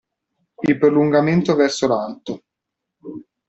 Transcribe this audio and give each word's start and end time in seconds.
Il 0.63 0.79
prolungamento 0.79 1.53
verso 1.53 1.85
l'alto. 1.87 2.43